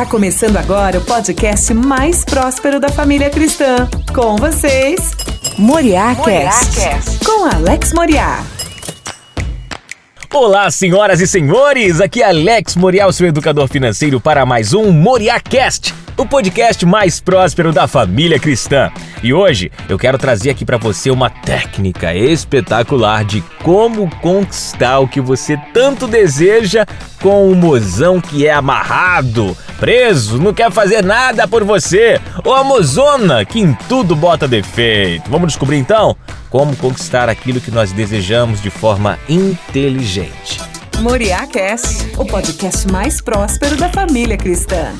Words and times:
Tá 0.00 0.06
começando 0.06 0.56
agora 0.56 0.98
o 0.98 1.04
podcast 1.04 1.74
mais 1.74 2.24
próspero 2.24 2.80
da 2.80 2.88
família 2.88 3.28
cristã. 3.28 3.86
Com 4.14 4.34
vocês, 4.36 5.10
Moriá 5.58 6.14
Cast, 6.14 7.22
com 7.22 7.44
Alex 7.44 7.92
Moriá. 7.92 8.42
Olá, 10.32 10.70
senhoras 10.70 11.20
e 11.20 11.26
senhores! 11.26 12.00
Aqui 12.00 12.22
é 12.22 12.28
Alex 12.30 12.76
Moriá, 12.76 13.12
seu 13.12 13.26
educador 13.26 13.68
financeiro, 13.68 14.18
para 14.18 14.46
mais 14.46 14.72
um 14.72 14.90
Moriá 14.90 15.38
Cast 15.38 15.92
o 16.20 16.26
podcast 16.26 16.84
mais 16.84 17.18
próspero 17.18 17.72
da 17.72 17.88
família 17.88 18.38
cristã. 18.38 18.92
E 19.22 19.32
hoje 19.32 19.72
eu 19.88 19.98
quero 19.98 20.18
trazer 20.18 20.50
aqui 20.50 20.66
para 20.66 20.76
você 20.76 21.10
uma 21.10 21.30
técnica 21.30 22.14
espetacular 22.14 23.24
de 23.24 23.40
como 23.62 24.08
conquistar 24.16 24.98
o 24.98 25.08
que 25.08 25.18
você 25.18 25.58
tanto 25.72 26.06
deseja 26.06 26.84
com 27.22 27.50
um 27.50 27.54
mozão 27.54 28.20
que 28.20 28.46
é 28.46 28.52
amarrado, 28.52 29.56
preso, 29.80 30.38
não 30.38 30.52
quer 30.52 30.70
fazer 30.70 31.02
nada 31.02 31.48
por 31.48 31.64
você, 31.64 32.20
ou 32.44 32.54
a 32.54 32.62
mozona 32.62 33.46
que 33.46 33.58
em 33.58 33.72
tudo 33.88 34.14
bota 34.14 34.46
defeito. 34.46 35.30
Vamos 35.30 35.48
descobrir 35.48 35.78
então 35.78 36.14
como 36.50 36.76
conquistar 36.76 37.30
aquilo 37.30 37.60
que 37.60 37.70
nós 37.70 37.90
desejamos 37.90 38.60
de 38.60 38.68
forma 38.68 39.18
inteligente. 39.26 40.60
Moriá 40.98 41.46
Cast, 41.46 42.12
o 42.18 42.26
podcast 42.26 42.86
mais 42.92 43.22
próspero 43.22 43.74
da 43.78 43.88
família 43.88 44.36
cristã. 44.36 44.92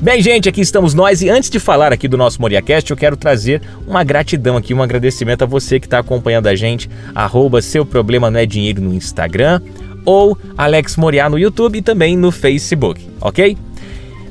Bem, 0.00 0.20
gente, 0.20 0.48
aqui 0.48 0.60
estamos 0.60 0.92
nós 0.92 1.22
e 1.22 1.30
antes 1.30 1.48
de 1.48 1.60
falar 1.60 1.92
aqui 1.92 2.08
do 2.08 2.18
nosso 2.18 2.40
MoriaCast, 2.40 2.90
eu 2.90 2.96
quero 2.96 3.16
trazer 3.16 3.62
uma 3.86 4.02
gratidão 4.02 4.56
aqui, 4.56 4.74
um 4.74 4.82
agradecimento 4.82 5.42
a 5.42 5.46
você 5.46 5.78
que 5.78 5.86
está 5.86 6.00
acompanhando 6.00 6.48
a 6.48 6.56
gente, 6.56 6.90
arroba 7.14 7.62
seu 7.62 7.86
problema 7.86 8.28
não 8.28 8.40
é 8.40 8.44
dinheiro 8.44 8.82
no 8.82 8.92
Instagram 8.92 9.60
ou 10.04 10.36
Alex 10.56 10.96
Moriá 10.96 11.28
no 11.28 11.38
YouTube 11.38 11.78
e 11.78 11.82
também 11.82 12.16
no 12.16 12.30
Facebook, 12.30 13.08
ok? 13.20 13.56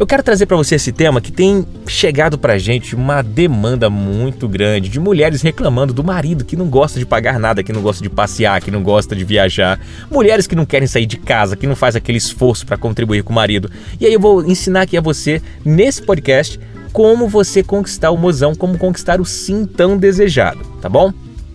Eu 0.02 0.07
quero 0.07 0.23
trazer 0.23 0.48
para 0.48 0.57
você 0.57 0.73
esse 0.73 0.91
tema 0.91 1.21
que 1.21 1.31
tem 1.31 1.63
chegado 1.85 2.35
para 2.35 2.57
gente 2.57 2.96
uma 2.96 3.21
demanda 3.21 3.87
muito 3.87 4.48
grande 4.48 4.90
de 4.90 4.99
mulheres 4.99 5.43
reclamando 5.43 5.93
do 5.93 6.04
marido 6.04 6.43
que 6.43 6.55
não 6.55 6.68
gosta 6.68 6.98
de 6.98 7.05
pagar 7.05 7.40
nada, 7.40 7.62
que 7.62 7.71
não 7.71 7.84
gosta 7.84 8.01
de 8.01 8.09
passear, 8.09 8.59
que 8.62 8.71
não 8.71 8.81
gosta 8.81 9.15
de 9.15 9.23
viajar, 9.23 9.79
mulheres 10.09 10.48
que 10.48 10.55
não 10.55 10.65
querem 10.65 10.87
sair 10.87 11.05
de 11.05 11.18
casa, 11.18 11.55
que 11.55 11.68
não 11.68 11.76
faz 11.76 11.96
aquele 11.96 12.18
esforço 12.18 12.65
para 12.65 12.77
contribuir 12.77 13.21
com 13.21 13.31
o 13.31 13.35
marido. 13.35 13.70
E 13.99 14.07
aí 14.07 14.13
eu 14.13 14.20
vou 14.20 14.43
ensinar 14.43 14.81
aqui 14.81 14.98
a 14.98 15.01
você 15.01 15.40
nesse 15.63 16.01
podcast 16.01 16.59
como 16.91 17.27
você 17.27 17.62
conquistar 17.62 18.09
o 18.09 18.18
mozão, 18.18 18.55
como 18.55 18.79
conquistar 18.79 19.21
o 19.21 19.26
sim 19.26 19.68
tão 19.68 19.99
desejado, 19.99 20.59
tá 20.81 20.90
bom? 20.90 21.13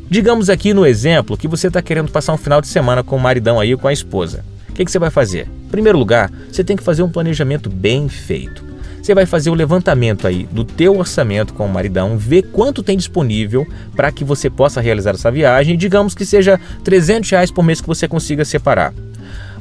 Digamos 0.09 0.49
aqui 0.49 0.73
no 0.73 0.87
exemplo 0.87 1.37
que 1.37 1.49
você 1.49 1.67
está 1.69 1.83
querendo 1.83 2.11
passar 2.11 2.33
um 2.33 2.39
final 2.39 2.61
de 2.61 2.69
semana 2.69 3.03
com 3.03 3.17
o 3.17 3.21
maridão 3.21 3.59
aí 3.59 3.77
com 3.77 3.89
a 3.89 3.93
esposa 3.93 4.45
que, 4.77 4.85
que 4.85 4.93
você 4.93 4.99
vai 4.99 5.11
fazer? 5.11 5.49
Em 5.67 5.71
primeiro 5.71 5.99
lugar, 5.99 6.31
você 6.53 6.63
tem 6.63 6.77
que 6.77 6.83
fazer 6.83 7.03
um 7.03 7.09
planejamento 7.09 7.71
bem 7.71 8.09
feito. 8.09 8.63
Você 9.03 9.15
vai 9.15 9.25
fazer 9.25 9.51
o 9.51 9.55
levantamento 9.55 10.27
aí 10.27 10.47
do 10.51 10.65
teu 10.65 10.99
orçamento 10.99 11.55
com 11.55 11.65
o 11.65 11.69
maridão, 11.69 12.19
ver 12.19 12.43
quanto 12.51 12.83
tem 12.83 12.97
disponível 12.97 13.67
para 13.95 14.13
que 14.13 14.25
você 14.25 14.51
possa 14.51 14.81
realizar 14.81 15.15
essa 15.15 15.31
viagem, 15.31 15.79
digamos 15.79 16.15
que 16.15 16.27
seja 16.27 16.61
300 16.85 17.31
reais 17.31 17.51
por 17.51 17.65
mês 17.65 17.81
que 17.81 17.87
você 17.87 18.07
consiga 18.07 18.45
separar. 18.45 18.93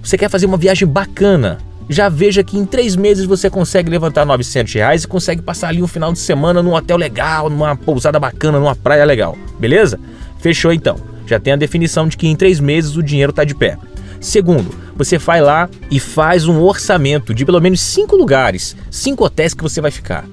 Você 0.04 0.18
quer 0.18 0.30
fazer 0.30 0.48
uma 0.48 0.58
viagem 0.58 0.88
bacana, 0.88 1.60
já 1.88 2.10
veja 2.10 2.44
que 2.44 2.58
em 2.58 2.66
três 2.66 2.96
meses 2.96 3.26
você 3.26 3.50
consegue 3.50 3.90
levantar 3.90 4.26
900 4.26 4.74
reais 4.74 5.04
e 5.04 5.08
consegue 5.08 5.42
passar 5.42 5.70
ali 5.70 5.82
um 5.82 5.88
final 5.88 6.12
de 6.12 6.20
semana 6.20 6.62
num 6.62 6.74
hotel 6.74 6.98
legal, 6.98 7.50
numa 7.50 7.76
pousada 7.76 8.20
bacana, 8.20 8.60
numa 8.60 8.76
praia 8.76 9.06
legal, 9.06 9.38
beleza? 9.60 10.00
Fechou 10.40 10.72
então. 10.72 10.98
Já 11.28 11.40
tem 11.40 11.54
a 11.54 11.58
definição 11.58 12.08
de 12.08 12.18
que 12.18 12.28
em 12.28 12.36
três 12.36 12.60
meses 12.60 12.96
o 12.96 13.04
dinheiro 13.04 13.32
está 13.32 13.44
de 13.44 13.56
pé. 13.56 13.78
Segundo, 14.20 14.74
você 14.96 15.18
vai 15.18 15.42
lá 15.42 15.70
e 15.92 16.00
faz 16.00 16.48
um 16.48 16.62
orçamento 16.62 17.34
de 17.34 17.46
pelo 17.46 17.62
menos 17.62 17.82
cinco 17.82 18.16
lugares, 18.16 18.76
cinco 18.90 19.26
hotéis 19.26 19.54
que 19.54 19.64
você 19.64 19.82
vai 19.82 19.92
ficar. 19.92 20.26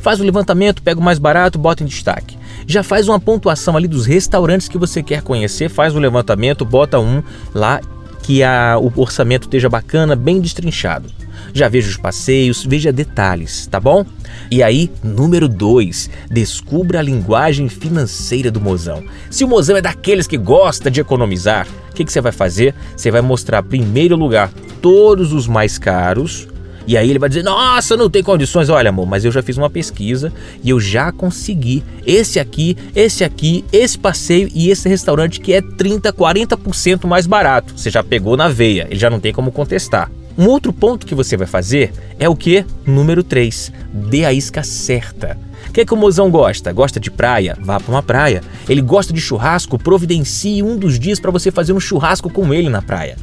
Faz 0.00 0.20
o 0.20 0.24
levantamento, 0.24 0.82
pega 0.82 1.00
o 1.00 1.02
mais 1.02 1.18
barato, 1.18 1.58
bota 1.58 1.82
em 1.82 1.86
destaque. 1.86 2.36
Já 2.66 2.82
faz 2.82 3.08
uma 3.08 3.18
pontuação 3.18 3.76
ali 3.76 3.88
dos 3.88 4.06
restaurantes 4.06 4.68
que 4.68 4.78
você 4.78 5.02
quer 5.02 5.22
conhecer, 5.22 5.68
faz 5.68 5.94
o 5.94 5.98
levantamento, 5.98 6.64
bota 6.64 6.98
um 6.98 7.22
lá 7.54 7.80
que 8.28 8.42
a, 8.42 8.76
o 8.78 8.92
orçamento 9.00 9.44
esteja 9.44 9.70
bacana, 9.70 10.14
bem 10.14 10.38
destrinchado. 10.38 11.08
Já 11.54 11.66
veja 11.66 11.88
os 11.88 11.96
passeios, 11.96 12.62
veja 12.62 12.92
detalhes, 12.92 13.66
tá 13.66 13.80
bom? 13.80 14.04
E 14.50 14.62
aí, 14.62 14.90
número 15.02 15.48
2, 15.48 16.10
descubra 16.30 16.98
a 16.98 17.02
linguagem 17.02 17.70
financeira 17.70 18.50
do 18.50 18.60
mozão. 18.60 19.02
Se 19.30 19.44
o 19.44 19.48
mozão 19.48 19.78
é 19.78 19.80
daqueles 19.80 20.26
que 20.26 20.36
gosta 20.36 20.90
de 20.90 21.00
economizar, 21.00 21.66
o 21.90 21.94
que, 21.94 22.04
que 22.04 22.12
você 22.12 22.20
vai 22.20 22.30
fazer? 22.30 22.74
Você 22.94 23.10
vai 23.10 23.22
mostrar, 23.22 23.62
primeiro 23.62 24.14
lugar, 24.14 24.52
todos 24.82 25.32
os 25.32 25.46
mais 25.46 25.78
caros, 25.78 26.46
e 26.88 26.96
aí 26.96 27.10
ele 27.10 27.18
vai 27.18 27.28
dizer: 27.28 27.44
Nossa, 27.44 27.98
não 27.98 28.08
tem 28.08 28.22
condições. 28.22 28.70
Olha, 28.70 28.88
amor, 28.88 29.06
mas 29.06 29.22
eu 29.22 29.30
já 29.30 29.42
fiz 29.42 29.58
uma 29.58 29.68
pesquisa 29.68 30.32
e 30.64 30.70
eu 30.70 30.80
já 30.80 31.12
consegui 31.12 31.84
esse 32.06 32.40
aqui, 32.40 32.78
esse 32.94 33.22
aqui, 33.22 33.62
esse 33.70 33.98
passeio 33.98 34.48
e 34.54 34.70
esse 34.70 34.88
restaurante 34.88 35.38
que 35.38 35.52
é 35.52 35.60
30, 35.60 36.10
40% 36.14 37.06
mais 37.06 37.26
barato. 37.26 37.74
Você 37.76 37.90
já 37.90 38.02
pegou 38.02 38.38
na 38.38 38.48
veia, 38.48 38.86
ele 38.88 38.98
já 38.98 39.10
não 39.10 39.20
tem 39.20 39.34
como 39.34 39.52
contestar. 39.52 40.10
Um 40.38 40.46
outro 40.46 40.72
ponto 40.72 41.06
que 41.06 41.14
você 41.14 41.36
vai 41.36 41.46
fazer 41.46 41.92
é 42.18 42.26
o 42.26 42.34
que? 42.34 42.64
Número 42.86 43.22
3. 43.22 43.70
Dê 43.92 44.24
a 44.24 44.32
isca 44.32 44.62
certa. 44.62 45.36
O 45.68 45.72
que, 45.72 45.82
é 45.82 45.84
que 45.84 45.94
o 45.94 45.96
mozão 45.96 46.30
gosta? 46.30 46.72
Gosta 46.72 46.98
de 46.98 47.10
praia? 47.10 47.56
Vá 47.60 47.78
para 47.78 47.92
uma 47.92 48.02
praia. 48.02 48.42
Ele 48.68 48.80
gosta 48.80 49.12
de 49.12 49.20
churrasco? 49.20 49.78
Providencie 49.78 50.62
um 50.62 50.76
dos 50.76 50.98
dias 50.98 51.20
para 51.20 51.30
você 51.30 51.50
fazer 51.50 51.72
um 51.72 51.80
churrasco 51.80 52.30
com 52.30 52.52
ele 52.52 52.68
na 52.68 52.82
praia. 52.82 53.16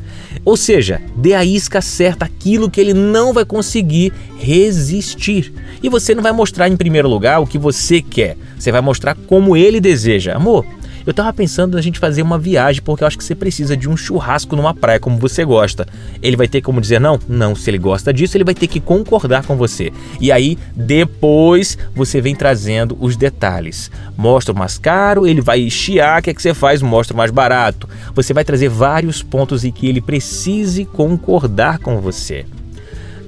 Ou 0.43 0.55
seja, 0.55 1.01
dê 1.15 1.33
a 1.33 1.43
isca 1.43 1.81
certa, 1.81 2.25
aquilo 2.25 2.69
que 2.69 2.79
ele 2.79 2.93
não 2.93 3.33
vai 3.33 3.45
conseguir 3.45 4.13
resistir. 4.37 5.51
E 5.81 5.89
você 5.89 6.13
não 6.13 6.21
vai 6.21 6.31
mostrar 6.31 6.67
em 6.67 6.77
primeiro 6.77 7.09
lugar 7.09 7.39
o 7.39 7.47
que 7.47 7.57
você 7.57 8.01
quer, 8.01 8.37
você 8.57 8.71
vai 8.71 8.81
mostrar 8.81 9.15
como 9.27 9.57
ele 9.57 9.79
deseja. 9.79 10.35
Amor, 10.35 10.65
eu 11.05 11.13
tava 11.13 11.31
pensando 11.33 11.75
na 11.75 11.81
gente 11.81 11.99
fazer 11.99 12.21
uma 12.21 12.37
viagem, 12.37 12.81
porque 12.81 13.03
eu 13.03 13.07
acho 13.07 13.17
que 13.17 13.23
você 13.23 13.35
precisa 13.35 13.77
de 13.77 13.87
um 13.87 13.95
churrasco 13.95 14.55
numa 14.55 14.73
praia, 14.73 14.99
como 14.99 15.17
você 15.17 15.45
gosta. 15.45 15.87
Ele 16.21 16.35
vai 16.35 16.47
ter 16.47 16.61
como 16.61 16.81
dizer 16.81 16.99
não? 16.99 17.19
Não, 17.27 17.55
se 17.55 17.69
ele 17.69 17.77
gosta 17.77 18.13
disso, 18.13 18.35
ele 18.35 18.43
vai 18.43 18.55
ter 18.55 18.67
que 18.67 18.79
concordar 18.79 19.45
com 19.45 19.55
você. 19.55 19.91
E 20.19 20.31
aí, 20.31 20.57
depois, 20.75 21.77
você 21.93 22.19
vem 22.19 22.35
trazendo 22.35 22.97
os 22.99 23.15
detalhes. 23.15 23.91
Mostra 24.17 24.53
o 24.53 24.57
mais 24.57 24.77
caro, 24.77 25.27
ele 25.27 25.41
vai 25.41 25.69
chiar, 25.69 26.19
o 26.19 26.23
que, 26.23 26.29
é 26.29 26.33
que 26.33 26.41
você 26.41 26.53
faz? 26.53 26.81
Mostra 26.81 27.13
o 27.13 27.17
mais 27.17 27.31
barato. 27.31 27.87
Você 28.13 28.33
vai 28.33 28.43
trazer 28.43 28.69
vários 28.69 29.21
pontos 29.21 29.63
em 29.63 29.71
que 29.71 29.87
ele 29.87 30.01
precise 30.01 30.85
concordar 30.85 31.79
com 31.79 31.99
você. 32.01 32.45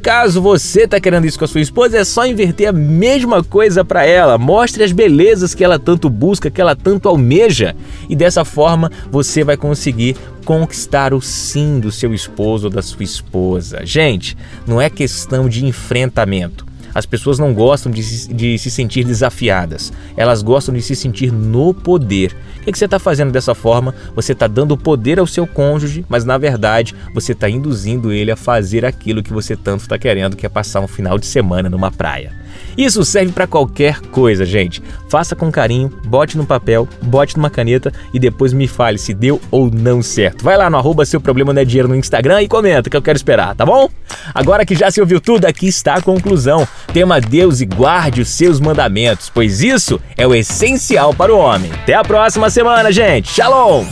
Caso 0.01 0.41
você 0.41 0.83
está 0.83 0.99
querendo 0.99 1.25
isso 1.25 1.37
com 1.37 1.45
a 1.45 1.47
sua 1.47 1.61
esposa, 1.61 1.97
é 1.97 2.03
só 2.03 2.25
inverter 2.25 2.69
a 2.69 2.73
mesma 2.73 3.43
coisa 3.43 3.83
para 3.83 4.05
ela. 4.05 4.37
Mostre 4.37 4.83
as 4.83 4.91
belezas 4.91 5.53
que 5.53 5.63
ela 5.63 5.79
tanto 5.79 6.09
busca, 6.09 6.49
que 6.49 6.61
ela 6.61 6.75
tanto 6.75 7.09
almeja, 7.09 7.75
e 8.09 8.15
dessa 8.15 8.45
forma 8.45 8.91
você 9.11 9.43
vai 9.43 9.57
conseguir 9.57 10.15
conquistar 10.45 11.13
o 11.13 11.21
sim 11.21 11.79
do 11.79 11.91
seu 11.91 12.13
esposo 12.13 12.67
ou 12.67 12.73
da 12.73 12.81
sua 12.81 13.03
esposa. 13.03 13.81
Gente, 13.83 14.37
não 14.65 14.79
é 14.79 14.89
questão 14.89 15.49
de 15.49 15.65
enfrentamento. 15.65 16.66
As 16.97 17.05
pessoas 17.05 17.37
não 17.37 17.53
gostam 17.53 17.91
de 17.91 18.01
se, 18.01 18.33
de 18.33 18.57
se 18.57 18.71
sentir 18.71 19.03
desafiadas, 19.03 19.93
elas 20.15 20.41
gostam 20.41 20.73
de 20.73 20.81
se 20.81 20.95
sentir 20.95 21.31
no 21.31 21.71
poder. 21.71 22.35
O 22.59 22.63
que, 22.63 22.71
que 22.71 22.77
você 22.79 22.85
está 22.85 22.97
fazendo 22.97 23.31
dessa 23.31 23.53
forma? 23.53 23.93
Você 24.15 24.31
está 24.31 24.47
dando 24.47 24.75
poder 24.75 25.19
ao 25.19 25.27
seu 25.27 25.45
cônjuge, 25.45 26.03
mas 26.09 26.25
na 26.25 26.39
verdade 26.39 26.95
você 27.13 27.33
está 27.33 27.47
induzindo 27.47 28.11
ele 28.11 28.31
a 28.31 28.35
fazer 28.35 28.83
aquilo 28.83 29.21
que 29.21 29.31
você 29.31 29.55
tanto 29.55 29.81
está 29.81 29.95
querendo, 29.99 30.35
que 30.35 30.47
é 30.47 30.49
passar 30.49 30.79
um 30.79 30.87
final 30.87 31.19
de 31.19 31.27
semana 31.27 31.69
numa 31.69 31.91
praia. 31.91 32.33
Isso 32.77 33.03
serve 33.03 33.31
para 33.31 33.47
qualquer 33.47 33.99
coisa, 33.99 34.45
gente. 34.45 34.81
Faça 35.09 35.35
com 35.35 35.51
carinho, 35.51 35.91
bote 36.05 36.37
no 36.37 36.45
papel, 36.45 36.87
bote 37.01 37.37
numa 37.37 37.49
caneta 37.49 37.91
e 38.13 38.19
depois 38.19 38.53
me 38.53 38.67
fale 38.67 38.97
se 38.97 39.13
deu 39.13 39.41
ou 39.49 39.69
não 39.71 40.01
certo. 40.01 40.43
Vai 40.43 40.57
lá 40.57 40.69
no 40.69 40.77
arroba 40.77 41.05
seu 41.05 41.19
problema 41.19 41.53
não 41.53 41.61
é 41.61 41.65
dinheiro 41.65 41.87
no 41.87 41.95
Instagram 41.95 42.41
e 42.41 42.47
comenta 42.47 42.89
que 42.89 42.97
eu 42.97 43.01
quero 43.01 43.17
esperar, 43.17 43.55
tá 43.55 43.65
bom? 43.65 43.89
Agora 44.33 44.65
que 44.65 44.75
já 44.75 44.91
se 44.91 45.01
ouviu 45.01 45.19
tudo, 45.19 45.45
aqui 45.45 45.67
está 45.67 45.95
a 45.95 46.01
conclusão. 46.01 46.67
Tema 46.93 47.19
Deus 47.19 47.61
e 47.61 47.65
guarde 47.65 48.21
os 48.21 48.29
seus 48.29 48.59
mandamentos, 48.59 49.31
pois 49.33 49.61
isso 49.61 49.99
é 50.15 50.27
o 50.27 50.35
essencial 50.35 51.13
para 51.13 51.33
o 51.33 51.39
homem. 51.39 51.71
Até 51.71 51.93
a 51.93 52.03
próxima 52.03 52.49
semana, 52.49 52.91
gente. 52.91 53.31
Shalom! 53.31 53.85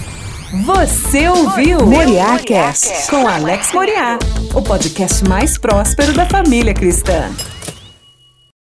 Você 0.64 1.28
ouviu 1.28 1.86
Moriá 1.86 2.40
com 3.10 3.28
Alex 3.28 3.74
Moriá, 3.74 4.18
o 4.54 4.62
podcast 4.62 5.28
mais 5.28 5.58
próspero 5.58 6.14
da 6.14 6.26
família 6.26 6.74
cristã. 6.74 7.30